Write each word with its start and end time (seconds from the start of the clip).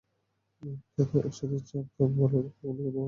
একসাথে 1.19 1.57
চাপ-তাপ 1.69 2.09
বাড়ালে 2.17 2.49
তো 2.51 2.61
কথাই 2.61 2.83
নেই। 2.85 2.99